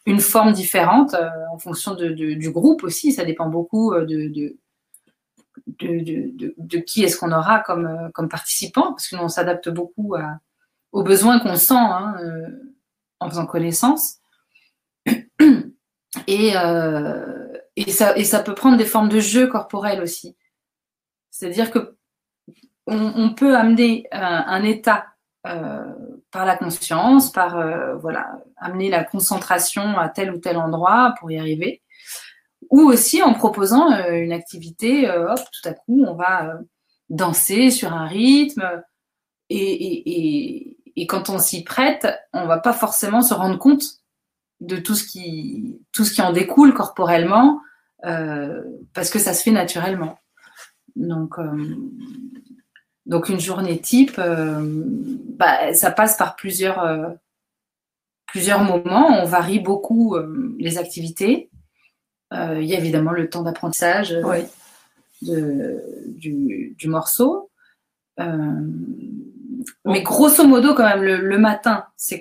[0.07, 3.12] une forme différente euh, en fonction de, du groupe aussi.
[3.12, 4.57] Ça dépend beaucoup de,
[5.79, 10.38] de qui est-ce qu'on aura comme, comme participant, parce que nous, on s'adapte beaucoup à,
[10.92, 12.14] aux besoins qu'on sent hein,
[13.20, 14.18] en faisant connaissance.
[16.29, 16.52] Et,
[17.76, 20.37] et, ça, et ça peut prendre des formes de jeu corporel aussi.
[21.37, 21.96] C'est-à-dire que
[22.87, 25.07] on, peut amener un, un état
[25.46, 25.92] euh,
[26.31, 31.31] par la conscience, par euh, voilà, amener la concentration à tel ou tel endroit pour
[31.31, 31.83] y arriver,
[32.70, 36.59] ou aussi en proposant euh, une activité, euh, hop, tout à coup, on va euh,
[37.11, 38.83] danser sur un rythme,
[39.51, 40.77] et,
[41.09, 43.85] quand on s'y prête, on va pas forcément se rendre compte
[44.61, 47.61] de tout ce qui, tout ce qui en découle corporellement,
[48.07, 48.62] euh,
[48.94, 50.18] parce que ça se fait naturellement.
[50.97, 51.77] Donc, euh,
[53.05, 54.61] donc une journée type, euh,
[55.39, 57.09] bah, ça passe par plusieurs, euh,
[58.27, 59.21] plusieurs moments.
[59.23, 60.17] On varie beaucoup
[60.59, 61.51] les activités.
[62.33, 64.39] Il y a évidemment le temps d'apprentissage Oui.
[65.23, 67.51] de, du, du morceau.
[68.19, 72.21] Mais grosso modo, quand même, le, le matin, c'est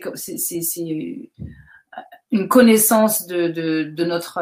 [2.31, 4.39] une connaissance de, de, de notre,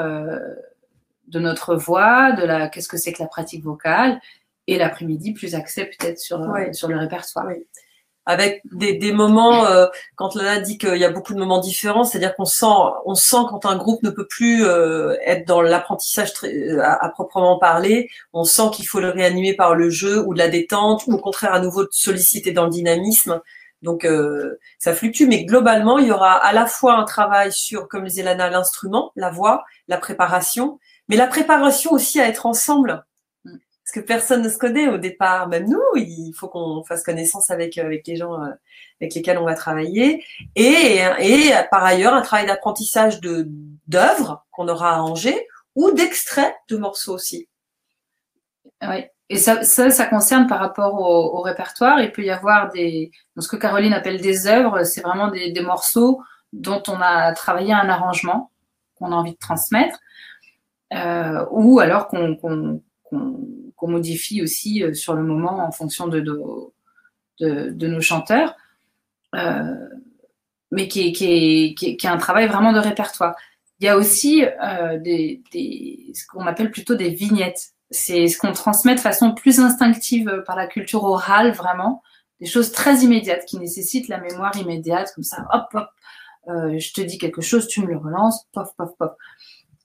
[1.28, 4.20] de notre voix, de la qu'est-ce que c'est que la pratique vocale,
[4.68, 6.74] et l'après-midi, plus accès peut-être sur, euh, Ouais.
[6.74, 7.46] sur le répertoire.
[7.48, 7.66] Oui.
[8.26, 12.06] avec des, des moments, euh, quand Lana dit qu'il y a beaucoup de moments différents,
[12.06, 12.66] c'est-à-dire qu'on sent,
[13.04, 17.04] on sent quand un groupe ne peut plus euh, être dans l'apprentissage très- euh, à,
[17.04, 20.48] à proprement parler, on sent qu'il faut le réanimer par le jeu ou de la
[20.48, 23.42] détente, ou au contraire à nouveau de solliciter dans le dynamisme.
[23.82, 27.90] Donc euh, ça fluctue, mais globalement, il y aura à la fois un travail sur,
[27.90, 33.06] comme disait Lana, l'instrument, la voix, la préparation, mais la préparation aussi à être ensemble.
[33.46, 33.58] Mm.
[33.84, 37.50] Parce que personne ne se connaît au départ, même nous, il faut qu'on fasse connaissance
[37.52, 38.50] avec, euh, avec les gens euh,
[39.02, 40.24] avec lesquels on va travailler.
[40.56, 43.48] Et, et par ailleurs, un travail d'apprentissage de
[43.88, 47.50] d'œuvres qu'on aura arrangées ou d'extraits de morceaux aussi.
[48.82, 49.06] Oui.
[49.30, 52.00] Et ça, ça, ça concerne par rapport au, au répertoire.
[52.02, 55.62] Il peut y avoir des, ce que Caroline appelle des œuvres, c'est vraiment des, des
[55.62, 58.52] morceaux dont on a travaillé un arrangement
[58.96, 59.98] qu'on a envie de transmettre,
[60.94, 62.82] euh, ou alors qu'on
[63.82, 68.56] modifie aussi euh, sur le moment en fonction de nos, chanteurs,
[70.72, 73.36] mais qui est, un travail vraiment de répertoire.
[73.80, 78.96] Il y a aussi euh, ce qu'on appelle plutôt des vignettes c'est ce qu'on transmet
[78.96, 82.02] de façon plus instinctive par la culture orale, vraiment,
[82.40, 85.90] des choses très immédiates qui nécessitent la mémoire immédiate, comme ça, hop, hop,
[86.48, 89.12] je te dis quelque chose, tu me le relances, pof, pof, pof.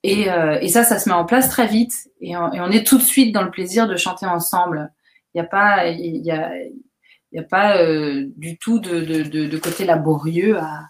[0.02, 2.08] Et, euh, et, ça, ça se met en place très vite.
[2.20, 4.92] Et on, est tout de suite dans le plaisir de chanter ensemble.
[5.34, 10.88] Il n'y a pas, il y a, pas euh, du tout de, côté laborieux à,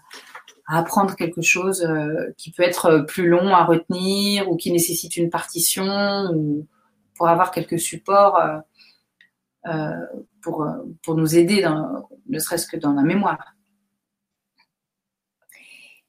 [0.71, 5.31] apprendre quelque chose euh, qui peut être plus long à retenir ou qui nécessite une
[5.31, 6.67] partition ou
[7.15, 8.39] pour avoir quelques supports
[9.67, 9.95] euh
[10.41, 10.65] pour,
[11.03, 13.55] pour nous aider, dans, ne serait-ce que dans la mémoire.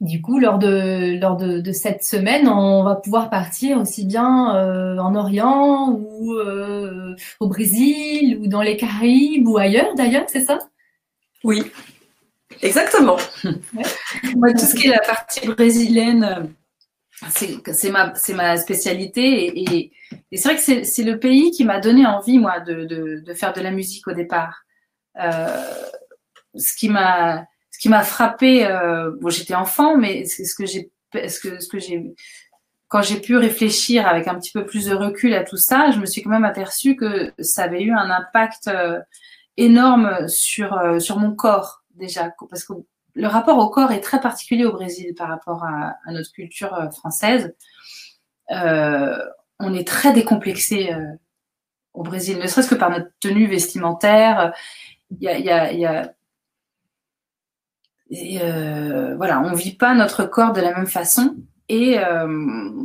[0.01, 4.57] Du coup, lors de, lors de, de, cette semaine, on va pouvoir partir aussi bien
[4.57, 10.45] euh, en Orient ou euh, au Brésil ou dans les Caraïbes ou ailleurs d'ailleurs, c'est
[10.45, 10.59] ça?
[11.45, 11.63] Oui,
[12.63, 13.19] exactement.
[13.45, 13.83] Ouais.
[14.37, 16.51] Moi, tout ce qui est la partie brésilienne,
[17.29, 19.93] c'est ma, ma spécialité et, et,
[20.33, 23.35] et c'est vrai que c'est le pays qui m'a donné envie, moi, de, de, de,
[23.35, 24.65] faire de la musique au départ.
[25.21, 25.75] Euh,
[26.55, 27.45] ce qui m'a
[27.81, 31.79] qui m'a frappé, euh, bon, j'étais enfant, mais ce que j'ai, ce que, ce que
[31.79, 32.15] j'ai,
[32.89, 35.99] quand j'ai pu réfléchir avec un petit peu plus de recul à tout ça, je
[35.99, 39.01] me suis quand même aperçue que ça avait eu un impact euh,
[39.57, 42.75] énorme sur euh, sur mon corps déjà, parce que
[43.15, 46.91] le rapport au corps est très particulier au Brésil par rapport à, notre culture euh,
[46.91, 47.55] française.
[48.51, 49.17] Euh,
[49.59, 50.91] on est très décomplexé
[51.93, 54.55] au Brésil, ne serait-ce que par notre tenue vestimentaire.
[55.11, 56.15] Il y a, y a, y a
[58.11, 61.37] et euh, voilà, on vit pas notre corps de la même façon.
[61.69, 62.83] Et, euh,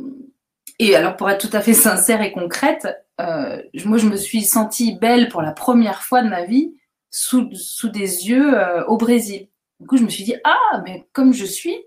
[0.77, 2.87] et alors, pour être tout à fait sincère et concrète,
[3.19, 6.75] euh, moi, je me suis sentie belle pour la première fois de ma vie
[7.09, 9.47] sous, sous des yeux euh, au Brésil.
[9.79, 11.77] Du coup, je me suis dit, ah, mais comme je suis,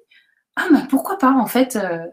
[0.57, 2.07] ah, mais pourquoi pas, en fait, euh,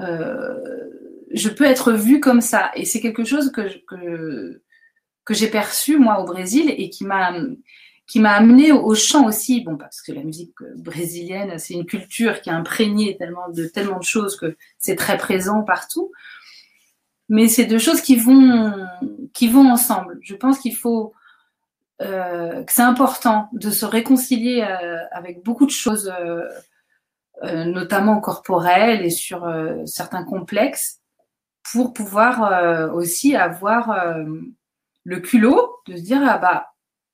[0.00, 0.90] euh,
[1.30, 2.72] je peux être vue comme ça.
[2.74, 4.62] Et c'est quelque chose que, que,
[5.24, 7.32] que j'ai perçu, moi, au Brésil et qui m'a
[8.10, 12.40] qui m'a amené au chant aussi, bon, parce que la musique brésilienne, c'est une culture
[12.40, 16.10] qui est imprégnée tellement de tellement de choses que c'est très présent partout.
[17.28, 18.74] Mais c'est deux choses qui vont
[19.32, 20.18] qui vont ensemble.
[20.22, 21.14] Je pense qu'il faut
[22.02, 26.42] euh, que c'est important de se réconcilier euh, avec beaucoup de choses, euh,
[27.44, 30.98] euh notamment corporelles et sur euh, certains complexes,
[31.72, 34.16] pour pouvoir euh, aussi avoir
[35.04, 36.69] le culot de se dire ah bah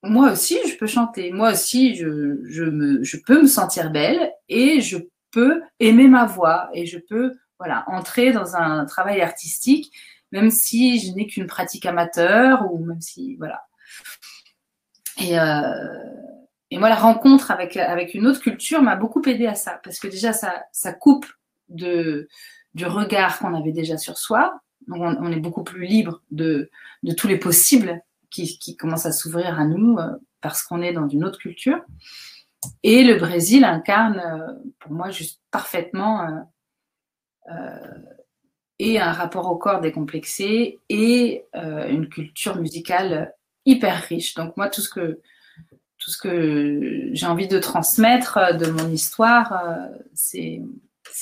[0.08, 1.32] moi aussi, je peux chanter.
[1.32, 4.98] Moi aussi, je, peux me sentir belle et je
[5.30, 9.92] peux aimer ma voix et je peux voilà, entrer dans un travail artistique,
[10.32, 13.62] même si je n'ai qu'une pratique amateur ou même si, voilà.
[15.18, 15.72] Et, euh,
[16.72, 17.76] moi, la rencontre avec,
[18.14, 21.26] une autre culture m'a beaucoup aidé à ça, parce que déjà, ça, coupe
[21.68, 22.26] du
[22.84, 24.60] regard qu'on avait déjà sur soi.
[24.88, 26.70] On, est beaucoup plus libre de
[27.16, 31.24] tous les possibles qui, commence à s'ouvrir à nous euh, parce qu'on est dans une
[31.24, 31.80] autre culture.
[32.82, 36.44] Et le Brésil incarne, euh, pour moi, juste parfaitement
[37.50, 37.80] euh,
[38.78, 43.32] et un rapport au corps décomplexé et une culture musicale
[43.64, 44.34] hyper riche.
[44.34, 45.20] Donc moi, tout ce que
[45.98, 49.64] tout ce que j'ai envie de transmettre de mon histoire,
[50.12, 50.60] c'est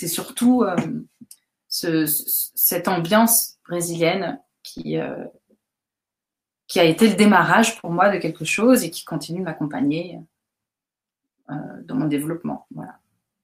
[0.08, 0.64] surtout
[1.68, 4.98] ce, cette ambiance brésilienne qui
[6.66, 10.18] qui a été le démarrage pour moi de quelque chose et qui continue de m'accompagner
[11.50, 12.66] euh, dans mon développement.
[12.74, 12.98] Voilà.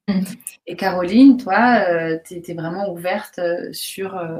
[0.08, 0.22] Mmh.
[0.66, 4.38] Et Caroline, toi, euh, tu étais vraiment ouverte euh, sur, euh,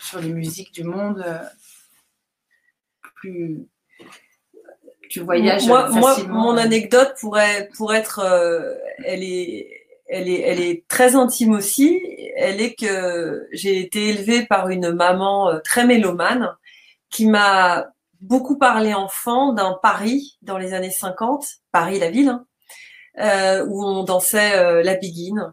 [0.00, 1.22] sur les musiques du monde.
[1.24, 1.38] Euh,
[3.16, 3.66] plus,
[5.08, 6.34] tu voyages moi, facilement.
[6.42, 8.20] Moi, mon anecdote pourrait, pour être,
[9.04, 12.00] elle est, elle est, elle est très intime aussi.
[12.36, 16.54] Elle est que j'ai été élevée par une maman très mélomane
[17.10, 17.93] qui m'a
[18.24, 22.46] beaucoup parlé enfant d'un Paris dans les années 50, Paris la ville, hein,
[23.18, 25.52] euh, où on dansait euh, la biguine,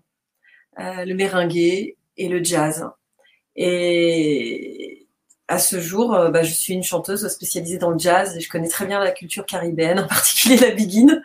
[0.80, 2.88] euh, le merengue et le jazz.
[3.58, 5.08] Et
[5.50, 8.70] à ce jour, bah, je suis une chanteuse spécialisée dans le jazz et je connais
[8.70, 11.22] très bien la culture caribéenne, en particulier la biguine.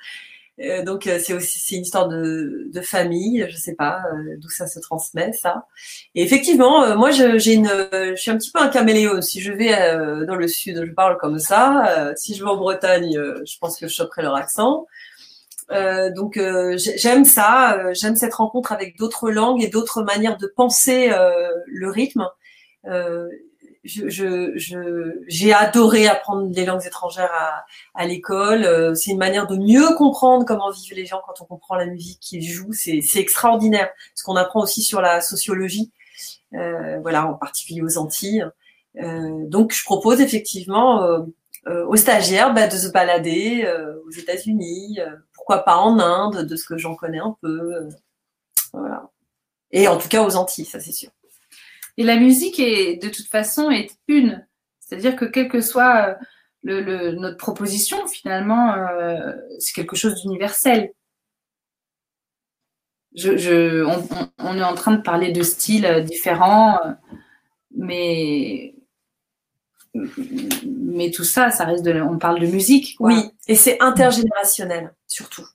[0.60, 4.36] Euh, donc euh, c'est aussi c'est une histoire de, de famille, je sais pas euh,
[4.38, 5.66] d'où ça se transmet ça.
[6.14, 9.20] Et effectivement, moi j'ai une, je suis un petit peu un caméléon.
[9.20, 9.74] Si je vais
[10.26, 12.14] dans le sud, je parle comme ça.
[12.16, 13.12] si je vais en Bretagne,
[13.44, 14.86] je pense que je choperai leur accent.
[16.14, 16.40] donc
[16.76, 21.10] j'aime ça, j'aime cette rencontre avec d'autres langues et d'autres manières de penser
[21.66, 22.26] le rythme
[23.86, 27.64] je, je, j'ai adoré apprendre des langues étrangères à,
[27.94, 28.64] à l'école.
[28.64, 31.86] Euh, c'est une manière de mieux comprendre comment vivent les gens quand on comprend la
[31.86, 32.72] musique qu'ils jouent.
[32.72, 33.90] C'est, extraordinaire.
[34.14, 35.92] Ce qu'on apprend aussi sur la sociologie,
[36.54, 38.46] euh, voilà, en particulier aux Antilles.
[38.98, 41.20] Euh, donc, je propose effectivement euh,
[41.66, 43.66] euh, aux stagiaires bah, de se balader
[44.06, 44.98] aux États-Unis,
[45.34, 47.88] pourquoi pas en Inde, de ce que j'en connais un peu.
[48.72, 49.10] voilà.
[49.72, 51.10] Et en tout cas aux Antilles, ça c'est sûr.
[51.96, 54.46] Et la musique est de toute façon est une.
[54.80, 56.16] C'est-à-dire que quelle que soit
[56.66, 60.92] euh, notre proposition, finalement, euh, c'est quelque chose d'universel.
[63.18, 66.78] On, est en train de parler de styles différents,
[67.70, 68.74] mais
[71.14, 72.96] tout ça, ça reste de, on parle de musique.
[73.00, 75.46] Oui, et c'est intergénérationnel surtout.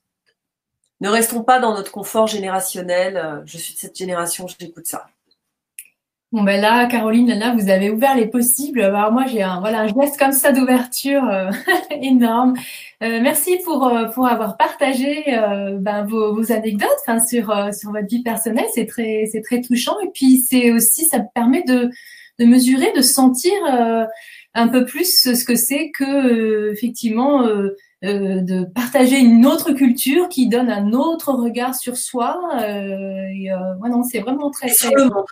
[1.02, 3.18] Ne restons pas dans notre confort générationnel.
[3.18, 5.08] Euh, je suis de cette génération, j'écoute ça.
[6.32, 8.82] Bon ben là, Caroline, là, vous avez ouvert les possibles.
[8.82, 11.52] Alors moi, j'ai un voilà un geste comme ça d'ouverture euh,
[12.02, 12.54] énorme.
[13.04, 15.26] Euh, merci pour pour avoir partagé
[15.80, 16.90] ben, vos, vos, anecdotes,
[17.28, 18.68] sur sur votre vie personnelle.
[18.74, 21.90] C'est très c'est très touchant et puis c'est aussi ça permet de
[22.40, 23.52] de mesurer, de sentir
[24.54, 27.46] un peu plus ce que c'est que effectivement
[28.04, 32.40] euh, de partager une autre culture qui donne un autre regard sur soi.
[32.60, 33.58] Euh, et, euh,
[33.88, 35.24] non, c'est vraiment très, monde.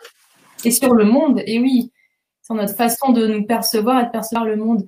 [0.65, 1.91] Et sur le monde, et oui,
[2.43, 4.85] sur notre façon de nous percevoir et de percevoir le monde.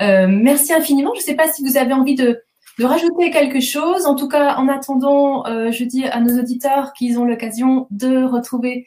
[0.00, 1.12] Euh, merci infiniment.
[1.14, 2.42] Je ne sais pas si vous avez envie de,
[2.78, 4.06] de rajouter quelque chose.
[4.06, 8.24] En tout cas, en attendant, euh, je dis à nos auditeurs qu'ils ont l'occasion de
[8.24, 8.86] retrouver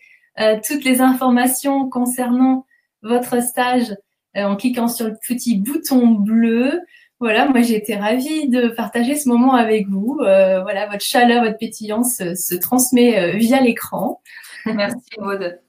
[0.68, 2.68] toutes les informations concernant
[3.02, 3.96] votre stage
[4.36, 6.80] en cliquant sur le petit bouton bleu.
[7.20, 10.20] Voilà, moi j'ai été ravie de partager ce moment avec vous.
[10.22, 14.22] Euh, voilà, votre chaleur, votre pétillance se, transmet euh, via l'écran.
[14.66, 15.60] Merci Maud.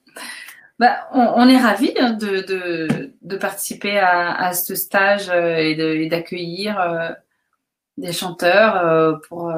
[0.79, 6.07] Bah, on, est ravis hein, de, de, de, participer à, à, ce stage euh, et
[6.07, 7.15] d'accueillir
[7.97, 9.53] des chanteurs pour,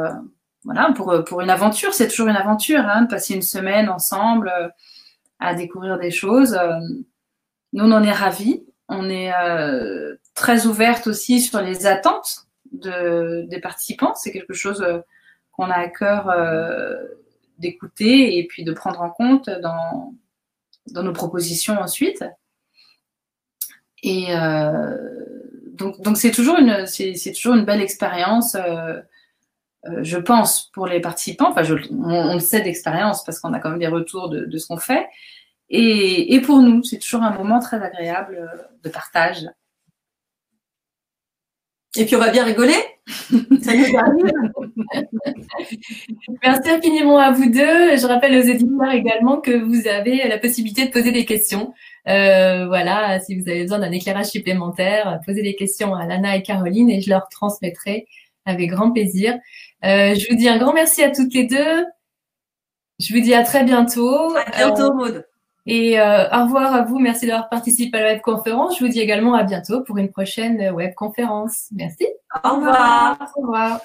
[0.63, 1.93] voilà, pour, pour une aventure.
[1.93, 4.51] C'est toujours une aventure, hein, de passer une semaine ensemble
[5.39, 6.59] à découvrir des choses.
[7.73, 8.65] Nous, on en est ravis.
[8.89, 9.31] On est
[10.33, 14.15] très ouverte aussi sur les attentes de, des participants.
[14.15, 14.99] C'est quelque chose euh,
[15.51, 16.95] qu'on a à cœur euh,
[17.57, 20.13] d'écouter et puis de prendre en compte dans,
[20.87, 22.23] dans nos propositions ensuite.
[24.03, 24.97] Et euh,
[25.73, 28.57] donc, donc c'est toujours une, c'est, toujours une belle expérience,
[30.01, 31.49] je pense, pour les participants.
[31.49, 34.57] Enfin, je, on, le sait d'expérience parce qu'on a quand même des retours de, de
[34.57, 35.07] ce qu'on fait.
[35.69, 38.49] Et, et, pour nous, c'est toujours un moment très agréable
[38.83, 39.47] de partage.
[41.97, 42.75] Et puis on va bien rigoler.
[43.07, 44.31] Ça nous arrive.
[46.43, 47.97] Merci infiniment à vous deux.
[47.97, 51.73] Je rappelle aux éditeurs également que vous avez la possibilité de poser des questions.
[52.07, 56.41] Euh, voilà, si vous avez besoin d'un éclairage supplémentaire, posez des questions à Lana et
[56.41, 58.07] Caroline et je leur transmettrai
[58.45, 59.35] avec grand plaisir.
[59.83, 61.85] Euh, je vous dis un grand merci à toutes les deux.
[62.99, 64.35] Je vous dis à très bientôt.
[64.35, 65.27] À bientôt, euh, Maud.
[65.65, 66.99] Et euh, au revoir à vous.
[66.99, 68.77] Merci d'avoir participé à la webconférence.
[68.79, 71.67] Je vous dis également à bientôt pour une prochaine webconférence.
[71.71, 72.07] Merci.
[72.43, 73.17] Au revoir.
[73.35, 73.81] Au revoir.